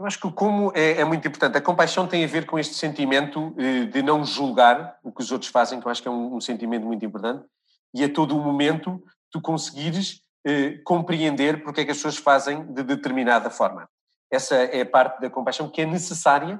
Eu 0.00 0.06
acho 0.06 0.18
que 0.18 0.26
o 0.26 0.32
como 0.32 0.72
é, 0.74 0.92
é, 0.92 1.04
muito 1.04 1.28
importante. 1.28 1.58
A 1.58 1.60
compaixão 1.60 2.06
tem 2.06 2.24
a 2.24 2.26
ver 2.26 2.46
com 2.46 2.58
este 2.58 2.74
sentimento 2.74 3.54
eh, 3.58 3.84
de 3.84 4.02
não 4.02 4.24
julgar 4.24 4.98
o 5.02 5.12
que 5.12 5.20
os 5.20 5.30
outros 5.30 5.50
fazem, 5.50 5.78
que 5.78 5.86
eu 5.86 5.90
acho 5.90 6.00
que 6.00 6.08
é 6.08 6.10
um, 6.10 6.36
um 6.36 6.40
sentimento 6.40 6.86
muito 6.86 7.04
importante. 7.04 7.44
e 7.92 8.02
a 8.02 8.10
todo 8.10 8.34
o 8.34 8.42
momento 8.42 9.04
tu 9.30 9.42
conseguires 9.42 10.22
eh, 10.46 10.78
compreender 10.86 11.62
porque 11.62 11.82
é 11.82 11.84
que 11.84 11.90
as 11.90 11.98
pessoas 11.98 12.16
fazem 12.16 12.64
de 12.72 12.82
determinada 12.82 13.50
forma. 13.50 13.86
Essa 14.32 14.54
é 14.54 14.80
a 14.80 14.86
parte 14.86 15.20
da 15.20 15.28
compaixão 15.28 15.68
que 15.68 15.82
é 15.82 15.84
necessária 15.84 16.58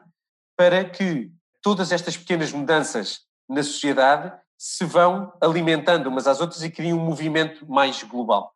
para 0.55 0.85
que 0.85 1.33
todas 1.63 1.93
estas 1.93 2.19
pequenas 2.19 2.53
mudanças 2.53 3.21
na 3.49 3.63
sociedade 3.63 4.31
se 4.59 4.85
vão 4.85 5.33
alimentando 5.41 6.11
umas 6.11 6.27
às 6.27 6.43
outras 6.43 6.63
e 6.63 6.71
criem 6.71 6.93
um 6.93 7.03
movimento 7.03 7.67
mais 7.67 8.03
global. 8.03 8.53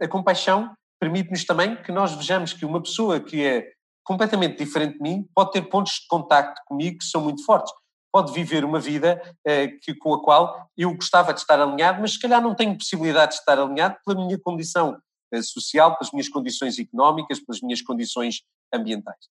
A 0.00 0.08
compaixão 0.08 0.74
permite-nos 0.98 1.44
também 1.44 1.76
que 1.76 1.92
nós 1.92 2.12
vejamos 2.16 2.52
que 2.52 2.64
uma 2.64 2.82
pessoa 2.82 3.20
que 3.20 3.46
é 3.46 3.70
completamente 4.04 4.58
diferente 4.58 4.98
de 4.98 5.02
mim 5.02 5.28
pode 5.34 5.52
ter 5.52 5.62
pontos 5.62 5.92
de 5.94 6.06
contacto 6.08 6.60
comigo 6.66 6.98
que 6.98 7.04
são 7.04 7.22
muito 7.22 7.44
fortes. 7.44 7.72
Pode 8.12 8.32
viver 8.32 8.64
uma 8.64 8.78
vida 8.78 9.22
eh, 9.46 9.68
que, 9.68 9.94
com 9.94 10.12
a 10.12 10.22
qual 10.22 10.68
eu 10.76 10.94
gostava 10.94 11.32
de 11.32 11.40
estar 11.40 11.58
alinhado, 11.58 12.00
mas 12.00 12.12
se 12.12 12.20
calhar 12.20 12.42
não 12.42 12.54
tenho 12.54 12.76
possibilidade 12.76 13.32
de 13.32 13.38
estar 13.38 13.58
alinhado 13.58 13.96
pela 14.04 14.22
minha 14.22 14.38
condição 14.38 14.98
eh, 15.32 15.42
social, 15.42 15.96
pelas 15.96 16.12
minhas 16.12 16.28
condições 16.28 16.78
económicas, 16.78 17.40
pelas 17.40 17.60
minhas 17.62 17.80
condições 17.80 18.42
ambientais. 18.72 19.26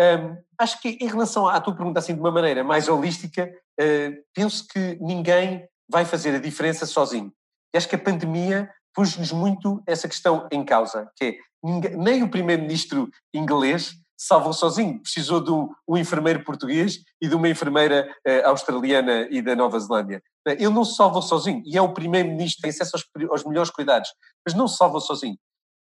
Um, 0.00 0.36
acho 0.58 0.80
que 0.80 0.98
em 1.00 1.06
relação 1.06 1.46
à 1.46 1.60
tua 1.60 1.74
pergunta 1.74 2.00
assim 2.00 2.14
de 2.14 2.20
uma 2.20 2.32
maneira 2.32 2.64
mais 2.64 2.88
holística, 2.88 3.48
uh, 3.80 4.24
penso 4.34 4.66
que 4.66 4.98
ninguém 5.00 5.68
vai 5.88 6.04
fazer 6.04 6.34
a 6.34 6.40
diferença 6.40 6.84
sozinho. 6.84 7.32
E 7.72 7.78
acho 7.78 7.88
que 7.88 7.94
a 7.94 7.98
pandemia 7.98 8.68
pôs-nos 8.92 9.30
muito 9.32 9.82
essa 9.86 10.08
questão 10.08 10.48
em 10.50 10.64
causa, 10.64 11.10
que 11.16 11.24
é 11.24 11.36
ninguém, 11.62 11.96
nem 11.96 12.22
o 12.22 12.30
primeiro-ministro 12.30 13.08
inglês 13.32 13.94
salvou 14.16 14.52
sozinho, 14.52 15.00
precisou 15.00 15.40
de 15.40 15.50
um, 15.50 15.96
enfermeiro 15.96 16.44
português 16.44 17.00
e 17.20 17.28
de 17.28 17.34
uma 17.34 17.48
enfermeira 17.48 18.08
uh, 18.26 18.48
australiana 18.48 19.26
e 19.30 19.42
da 19.42 19.56
Nova 19.56 19.78
Zelândia. 19.78 20.22
Ele 20.46 20.68
não 20.68 20.84
se 20.84 20.94
salvou 20.94 21.22
sozinho 21.22 21.62
e 21.64 21.76
é 21.76 21.82
o 21.82 21.92
primeiro-ministro, 21.92 22.62
tem 22.62 22.70
acesso 22.70 22.96
aos, 22.96 23.30
aos 23.30 23.44
melhores 23.44 23.70
cuidados, 23.70 24.10
mas 24.46 24.54
não 24.54 24.68
se 24.68 24.76
salvou 24.76 25.00
sozinho. 25.00 25.36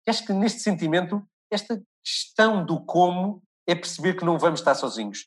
Acho 0.08 0.24
que 0.24 0.32
neste 0.32 0.60
sentimento, 0.60 1.22
esta 1.50 1.80
questão 2.04 2.64
do 2.64 2.80
como 2.84 3.42
é 3.66 3.74
perceber 3.74 4.14
que 4.14 4.24
não 4.24 4.38
vamos 4.38 4.60
estar 4.60 4.74
sozinhos. 4.74 5.26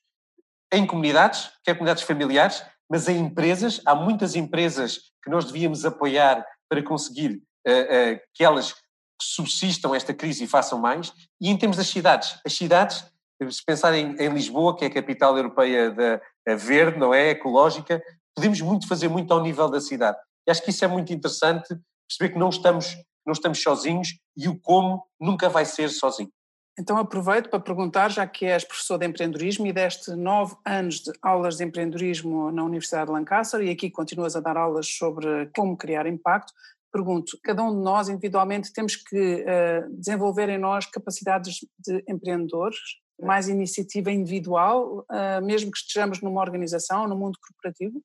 Em 0.73 0.85
comunidades, 0.85 1.51
quer 1.63 1.73
comunidades 1.75 2.03
familiares, 2.03 2.63
mas 2.89 3.07
em 3.07 3.19
empresas, 3.19 3.81
há 3.85 3.95
muitas 3.95 4.35
empresas 4.35 4.99
que 5.23 5.29
nós 5.29 5.45
devíamos 5.45 5.85
apoiar 5.85 6.45
para 6.69 6.83
conseguir 6.83 7.41
uh, 7.67 7.71
uh, 7.71 8.19
que 8.33 8.43
elas 8.43 8.75
subsistam 9.21 9.95
esta 9.95 10.13
crise 10.13 10.43
e 10.43 10.47
façam 10.47 10.79
mais. 10.79 11.13
E 11.39 11.49
em 11.49 11.57
termos 11.57 11.77
das 11.77 11.87
cidades, 11.87 12.39
as 12.45 12.53
cidades, 12.53 13.05
se 13.49 13.65
pensarem 13.65 14.15
em 14.19 14.29
Lisboa, 14.29 14.75
que 14.75 14.85
é 14.85 14.87
a 14.87 14.93
capital 14.93 15.35
europeia 15.37 15.91
da 15.91 16.55
verde, 16.55 16.97
não 16.97 17.13
é? 17.13 17.29
Ecológica, 17.29 18.01
podemos 18.35 18.61
muito 18.61 18.87
fazer 18.87 19.07
muito 19.07 19.33
ao 19.33 19.41
nível 19.41 19.69
da 19.69 19.79
cidade. 19.79 20.17
E 20.47 20.51
acho 20.51 20.61
que 20.61 20.69
isso 20.69 20.85
é 20.85 20.87
muito 20.87 21.11
interessante, 21.13 21.75
perceber 22.07 22.33
que 22.33 22.39
não 22.39 22.49
estamos, 22.49 22.95
não 23.25 23.33
estamos 23.33 23.61
sozinhos 23.61 24.19
e 24.37 24.47
o 24.47 24.59
como 24.59 25.03
nunca 25.19 25.49
vai 25.49 25.65
ser 25.65 25.89
sozinho. 25.89 26.31
Então 26.77 26.97
aproveito 26.97 27.49
para 27.49 27.59
perguntar, 27.59 28.11
já 28.11 28.27
que 28.27 28.45
és 28.45 28.65
professor 28.65 28.97
de 28.97 29.05
empreendedorismo 29.05 29.65
e 29.65 29.71
deste 29.71 30.11
nove 30.11 30.55
anos 30.65 30.99
de 30.99 31.11
aulas 31.21 31.55
de 31.55 31.63
empreendedorismo 31.63 32.51
na 32.51 32.63
Universidade 32.65 33.05
de 33.05 33.13
Lancaster 33.13 33.61
e 33.61 33.69
aqui 33.69 33.89
continuas 33.89 34.35
a 34.35 34.41
dar 34.41 34.57
aulas 34.57 34.85
sobre 34.87 35.49
como 35.55 35.77
criar 35.77 36.05
impacto, 36.05 36.51
pergunto, 36.95 37.37
cada 37.43 37.61
um 37.61 37.75
de 37.75 37.83
nós 37.83 38.07
individualmente 38.07 38.71
temos 38.71 38.95
que 38.95 39.43
uh, 39.43 39.93
desenvolver 39.97 40.47
em 40.47 40.57
nós 40.57 40.85
capacidades 40.85 41.57
de 41.77 42.01
empreendedores, 42.07 42.77
mais 43.21 43.49
iniciativa 43.49 44.09
individual, 44.09 45.05
uh, 45.11 45.45
mesmo 45.45 45.71
que 45.71 45.77
estejamos 45.77 46.21
numa 46.21 46.39
organização, 46.39 47.05
no 47.05 47.17
mundo 47.17 47.37
corporativo? 47.45 48.01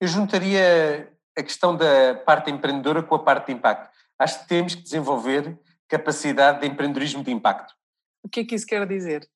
Eu 0.00 0.08
juntaria 0.08 1.12
a 1.36 1.42
questão 1.42 1.76
da 1.76 2.14
parte 2.24 2.50
empreendedora 2.50 3.02
com 3.02 3.14
a 3.16 3.22
parte 3.22 3.48
de 3.48 3.52
impacto. 3.52 3.90
Acho 4.18 4.40
que 4.40 4.48
temos 4.48 4.74
que 4.74 4.82
desenvolver 4.82 5.58
capacidade 5.86 6.60
de 6.60 6.68
empreendedorismo 6.68 7.22
de 7.22 7.30
impacto. 7.30 7.74
O 8.22 8.30
que 8.30 8.40
é 8.40 8.44
que 8.46 8.54
isso 8.54 8.66
quer 8.66 8.86
dizer? 8.86 9.28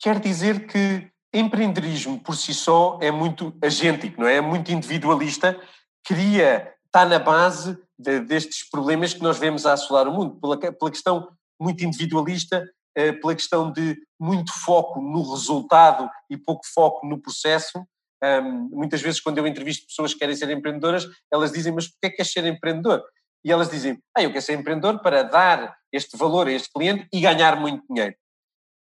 Quer 0.00 0.18
dizer 0.18 0.66
que 0.66 1.10
empreendedorismo 1.34 2.18
por 2.18 2.34
si 2.34 2.54
só 2.54 2.98
é 3.02 3.10
muito 3.10 3.54
agêntico, 3.62 4.22
não 4.22 4.26
é? 4.26 4.36
É 4.36 4.40
muito 4.40 4.72
individualista, 4.72 5.60
cria, 6.02 6.74
está 6.86 7.04
na 7.04 7.18
base 7.18 7.78
de, 8.00 8.20
destes 8.20 8.68
problemas 8.68 9.14
que 9.14 9.22
nós 9.22 9.38
vemos 9.38 9.66
a 9.66 9.72
assolar 9.72 10.08
o 10.08 10.12
mundo, 10.12 10.40
pela, 10.40 10.58
pela 10.58 10.90
questão 10.90 11.28
muito 11.60 11.84
individualista, 11.84 12.68
eh, 12.96 13.12
pela 13.12 13.34
questão 13.34 13.70
de 13.70 13.96
muito 14.18 14.52
foco 14.52 15.00
no 15.00 15.22
resultado 15.30 16.08
e 16.28 16.36
pouco 16.36 16.62
foco 16.74 17.06
no 17.06 17.20
processo. 17.20 17.84
Um, 18.22 18.68
muitas 18.72 19.00
vezes, 19.00 19.20
quando 19.20 19.38
eu 19.38 19.46
entrevisto 19.46 19.86
pessoas 19.86 20.12
que 20.12 20.18
querem 20.18 20.36
ser 20.36 20.50
empreendedoras, 20.50 21.06
elas 21.32 21.52
dizem: 21.52 21.72
Mas 21.72 21.88
porquê 21.88 22.06
é 22.06 22.10
que 22.10 22.16
queres 22.16 22.32
ser 22.32 22.44
empreendedor? 22.44 23.02
e 23.44 23.50
elas 23.50 23.70
dizem, 23.70 23.98
ah, 24.16 24.22
eu 24.22 24.30
quero 24.30 24.44
ser 24.44 24.58
empreendedor 24.58 25.00
para 25.00 25.22
dar 25.22 25.76
este 25.92 26.16
valor 26.16 26.46
a 26.46 26.52
este 26.52 26.70
cliente 26.72 27.08
e 27.12 27.20
ganhar 27.20 27.56
muito 27.56 27.84
dinheiro. 27.88 28.14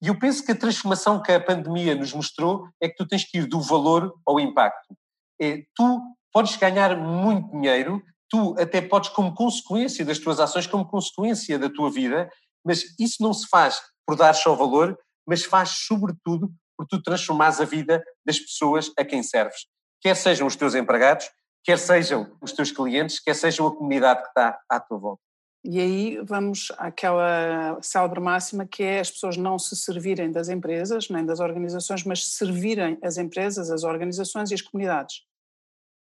E 0.02 0.08
eu 0.08 0.18
penso 0.18 0.44
que 0.44 0.52
a 0.52 0.56
transformação 0.56 1.20
que 1.20 1.32
a 1.32 1.40
pandemia 1.40 1.94
nos 1.94 2.12
mostrou 2.12 2.68
é 2.80 2.88
que 2.88 2.96
tu 2.96 3.06
tens 3.06 3.24
que 3.24 3.38
ir 3.38 3.46
do 3.46 3.60
valor 3.60 4.14
ao 4.26 4.38
impacto. 4.40 4.96
É, 5.40 5.64
tu 5.74 6.00
podes 6.32 6.56
ganhar 6.56 6.96
muito 6.96 7.50
dinheiro, 7.50 8.02
tu 8.28 8.54
até 8.58 8.80
podes, 8.80 9.10
como 9.10 9.34
consequência 9.34 10.04
das 10.04 10.18
tuas 10.18 10.40
ações, 10.40 10.66
como 10.66 10.86
consequência 10.86 11.58
da 11.58 11.68
tua 11.68 11.90
vida, 11.90 12.30
mas 12.64 12.84
isso 12.98 13.22
não 13.22 13.32
se 13.32 13.48
faz 13.48 13.80
por 14.06 14.16
dar 14.16 14.34
só 14.34 14.54
valor, 14.54 14.98
mas 15.26 15.44
faz 15.44 15.70
sobretudo 15.86 16.50
por 16.76 16.86
tu 16.86 17.02
transformares 17.02 17.60
a 17.60 17.64
vida 17.64 18.02
das 18.24 18.38
pessoas 18.38 18.90
a 18.98 19.04
quem 19.04 19.22
serves. 19.22 19.66
Quer 20.00 20.14
sejam 20.14 20.46
os 20.46 20.54
teus 20.54 20.74
empregados, 20.74 21.28
quer 21.64 21.78
sejam 21.78 22.36
os 22.40 22.52
teus 22.52 22.70
clientes, 22.70 23.20
quer 23.20 23.34
sejam 23.34 23.66
a 23.66 23.74
comunidade 23.74 24.22
que 24.22 24.28
está 24.28 24.58
à 24.70 24.80
tua 24.80 24.98
volta. 24.98 25.22
E 25.64 25.80
aí 25.80 26.18
vamos 26.24 26.72
àquela 26.78 27.78
célebre 27.82 28.20
máxima 28.20 28.64
que 28.64 28.82
é 28.82 29.00
as 29.00 29.10
pessoas 29.10 29.36
não 29.36 29.58
se 29.58 29.76
servirem 29.76 30.30
das 30.30 30.48
empresas, 30.48 31.08
nem 31.10 31.26
das 31.26 31.40
organizações, 31.40 32.04
mas 32.04 32.32
servirem 32.34 32.96
as 33.02 33.18
empresas, 33.18 33.70
as 33.70 33.82
organizações 33.82 34.50
e 34.50 34.54
as 34.54 34.62
comunidades. 34.62 35.26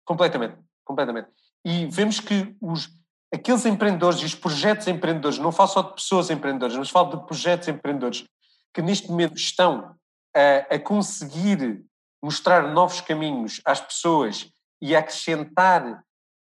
Completamente, 0.05 0.57
completamente. 0.83 1.29
E 1.65 1.85
vemos 1.87 2.19
que 2.19 2.55
os, 2.61 2.89
aqueles 3.33 3.65
empreendedores 3.65 4.19
e 4.19 4.25
os 4.25 4.35
projetos 4.35 4.87
empreendedores, 4.87 5.37
não 5.37 5.51
falo 5.51 5.69
só 5.69 5.81
de 5.81 5.93
pessoas 5.93 6.29
empreendedoras, 6.29 6.77
mas 6.77 6.89
falo 6.89 7.17
de 7.17 7.25
projetos 7.25 7.67
empreendedores 7.67 8.25
que 8.73 8.81
neste 8.81 9.09
momento 9.09 9.35
estão 9.35 9.95
a, 10.35 10.75
a 10.75 10.79
conseguir 10.79 11.83
mostrar 12.23 12.73
novos 12.73 13.01
caminhos 13.01 13.61
às 13.65 13.79
pessoas 13.79 14.49
e 14.81 14.95
acrescentar 14.95 16.03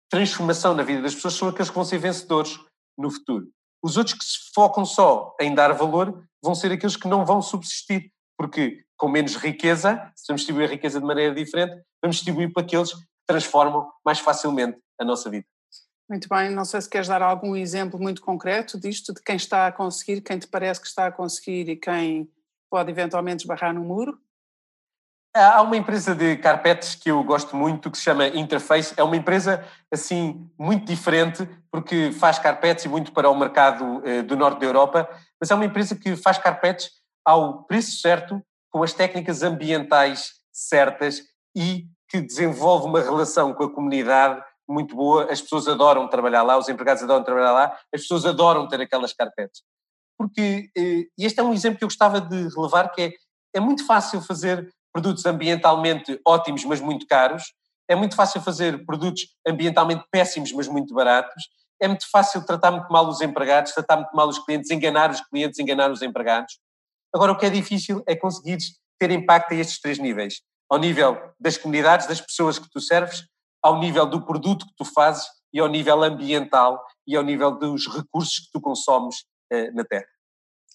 transformação 0.09 0.73
na 0.73 0.83
vida 0.83 1.01
das 1.01 1.15
pessoas 1.15 1.35
são 1.35 1.47
aqueles 1.47 1.69
que 1.69 1.75
vão 1.75 1.85
ser 1.85 1.97
vencedores 1.97 2.59
no 2.97 3.09
futuro. 3.09 3.47
Os 3.83 3.97
outros 3.97 4.17
que 4.17 4.23
se 4.23 4.51
focam 4.53 4.85
só 4.85 5.35
em 5.39 5.55
dar 5.55 5.71
valor 5.73 6.23
vão 6.43 6.53
ser 6.53 6.71
aqueles 6.71 6.95
que 6.95 7.07
não 7.07 7.25
vão 7.25 7.41
subsistir, 7.41 8.11
porque 8.37 8.83
com 8.97 9.07
menos 9.07 9.35
riqueza, 9.35 10.11
se 10.15 10.27
vamos 10.27 10.41
distribuir 10.41 10.67
a 10.67 10.71
riqueza 10.71 10.99
de 10.99 11.05
maneira 11.05 11.33
diferente, 11.33 11.81
vamos 12.01 12.17
distribuir 12.17 12.51
para 12.51 12.61
aqueles 12.61 12.93
que 12.93 13.01
transformam 13.25 13.89
mais 14.05 14.19
facilmente 14.19 14.77
a 15.01 15.05
nossa 15.05 15.29
vida. 15.29 15.45
Muito 16.09 16.27
bem, 16.27 16.51
não 16.51 16.65
sei 16.65 16.81
se 16.81 16.89
queres 16.89 17.07
dar 17.07 17.21
algum 17.21 17.55
exemplo 17.55 17.99
muito 17.99 18.21
concreto 18.21 18.79
disto, 18.79 19.13
de 19.13 19.21
quem 19.21 19.35
está 19.35 19.67
a 19.67 19.71
conseguir, 19.71 20.21
quem 20.21 20.37
te 20.37 20.47
parece 20.47 20.81
que 20.81 20.87
está 20.87 21.07
a 21.07 21.11
conseguir 21.11 21.69
e 21.69 21.75
quem 21.75 22.29
pode 22.69 22.91
eventualmente 22.91 23.43
esbarrar 23.43 23.73
no 23.73 23.81
muro? 23.81 24.19
Há 25.33 25.61
uma 25.61 25.77
empresa 25.77 26.13
de 26.13 26.35
carpetes 26.35 26.93
que 26.93 27.09
eu 27.09 27.23
gosto 27.23 27.55
muito 27.55 27.89
que 27.89 27.97
se 27.97 28.03
chama 28.03 28.27
Interface. 28.27 28.93
É 28.97 29.03
uma 29.03 29.15
empresa 29.15 29.65
assim 29.89 30.51
muito 30.59 30.85
diferente 30.85 31.47
porque 31.71 32.11
faz 32.11 32.37
carpetes 32.37 32.83
e 32.83 32.89
muito 32.89 33.13
para 33.13 33.29
o 33.29 33.39
mercado 33.39 34.01
eh, 34.05 34.21
do 34.21 34.35
norte 34.35 34.59
da 34.59 34.65
Europa, 34.65 35.09
mas 35.39 35.49
é 35.49 35.55
uma 35.55 35.63
empresa 35.63 35.95
que 35.95 36.17
faz 36.17 36.37
carpetes 36.37 36.91
ao 37.23 37.63
preço 37.63 38.01
certo, 38.01 38.43
com 38.69 38.83
as 38.83 38.91
técnicas 38.91 39.41
ambientais 39.41 40.33
certas 40.51 41.23
e 41.55 41.87
que 42.09 42.19
desenvolve 42.19 42.87
uma 42.87 42.99
relação 42.99 43.53
com 43.53 43.63
a 43.63 43.73
comunidade 43.73 44.43
muito 44.71 44.95
boa. 44.95 45.31
As 45.31 45.41
pessoas 45.41 45.67
adoram 45.67 46.07
trabalhar 46.07 46.43
lá, 46.43 46.57
os 46.57 46.69
empregados 46.69 47.03
adoram 47.03 47.23
trabalhar 47.23 47.51
lá, 47.51 47.79
as 47.93 48.01
pessoas 48.01 48.25
adoram 48.25 48.67
ter 48.67 48.81
aquelas 48.81 49.13
carpetes. 49.13 49.61
Porque 50.17 50.69
eh, 50.77 51.07
este 51.17 51.39
é 51.39 51.43
um 51.43 51.53
exemplo 51.53 51.79
que 51.79 51.83
eu 51.83 51.87
gostava 51.87 52.21
de 52.21 52.47
relevar 52.55 52.89
que 52.91 53.01
é, 53.01 53.11
é 53.55 53.59
muito 53.59 53.85
fácil 53.85 54.21
fazer 54.21 54.71
produtos 54.93 55.25
ambientalmente 55.25 56.19
ótimos, 56.25 56.63
mas 56.65 56.79
muito 56.79 57.07
caros. 57.07 57.53
É 57.89 57.95
muito 57.95 58.15
fácil 58.15 58.41
fazer 58.41 58.85
produtos 58.85 59.27
ambientalmente 59.45 60.05
péssimos, 60.11 60.51
mas 60.51 60.67
muito 60.67 60.93
baratos. 60.93 61.43
É 61.81 61.87
muito 61.87 62.09
fácil 62.09 62.45
tratar 62.45 62.71
muito 62.71 62.91
mal 62.91 63.07
os 63.07 63.21
empregados, 63.21 63.73
tratar 63.73 63.97
muito 63.97 64.15
mal 64.15 64.27
os 64.27 64.37
clientes, 64.39 64.69
enganar 64.69 65.09
os 65.09 65.21
clientes, 65.21 65.59
enganar 65.59 65.91
os 65.91 66.01
empregados. 66.01 66.59
Agora, 67.13 67.31
o 67.31 67.37
que 67.37 67.45
é 67.45 67.49
difícil 67.49 68.03
é 68.07 68.15
conseguir 68.15 68.57
ter 68.99 69.11
impacto 69.11 69.53
a 69.53 69.55
estes 69.55 69.81
três 69.81 69.97
níveis. 69.97 70.41
Ao 70.69 70.77
nível 70.77 71.17
das 71.39 71.57
comunidades, 71.57 72.07
das 72.07 72.21
pessoas 72.21 72.59
que 72.59 72.69
tu 72.69 72.79
serves, 72.79 73.25
ao 73.61 73.79
nível 73.79 74.05
do 74.05 74.25
produto 74.25 74.65
que 74.65 74.73
tu 74.75 74.85
fazes 74.85 75.25
e 75.53 75.59
ao 75.59 75.67
nível 75.67 76.03
ambiental 76.03 76.83
e 77.05 77.15
ao 77.15 77.23
nível 77.23 77.51
dos 77.57 77.87
recursos 77.87 78.39
que 78.39 78.51
tu 78.51 78.61
consomes 78.61 79.23
eh, 79.51 79.71
na 79.71 79.83
Terra. 79.83 80.07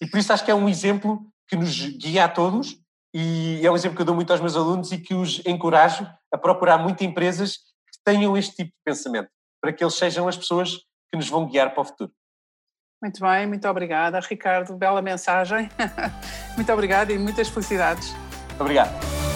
E 0.01 0.07
por 0.07 0.19
isso 0.19 0.31
acho 0.31 0.45
que 0.45 0.51
é 0.51 0.55
um 0.55 0.69
exemplo 0.69 1.25
que 1.47 1.55
nos 1.55 1.79
guia 1.97 2.25
a 2.25 2.29
todos 2.29 2.77
e 3.13 3.65
é 3.65 3.71
um 3.71 3.75
exemplo 3.75 3.95
que 3.95 4.01
eu 4.01 4.05
dou 4.05 4.15
muito 4.15 4.31
aos 4.31 4.41
meus 4.41 4.55
alunos 4.55 4.91
e 4.91 4.99
que 4.99 5.13
os 5.13 5.43
encorajo 5.45 6.07
a 6.31 6.37
procurar 6.37 6.77
muito 6.77 7.03
empresas 7.03 7.55
que 7.55 7.99
tenham 8.05 8.37
este 8.37 8.55
tipo 8.55 8.69
de 8.69 8.83
pensamento, 8.85 9.29
para 9.61 9.73
que 9.73 9.83
eles 9.83 9.95
sejam 9.95 10.27
as 10.27 10.37
pessoas 10.37 10.75
que 11.09 11.17
nos 11.17 11.29
vão 11.29 11.47
guiar 11.47 11.73
para 11.73 11.81
o 11.81 11.85
futuro. 11.85 12.11
Muito 13.01 13.21
bem, 13.21 13.47
muito 13.47 13.67
obrigada, 13.67 14.19
Ricardo. 14.19 14.75
Bela 14.75 15.01
mensagem. 15.01 15.69
muito 16.55 16.71
obrigada 16.71 17.13
e 17.13 17.17
muitas 17.17 17.47
felicidades. 17.47 18.13
Obrigado. 18.59 19.26